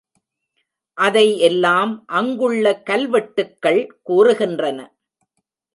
[0.97, 4.79] அதை எல்லாம் அங்குள்ள கல்வெட்டுக்கள் கூறுகின்றன.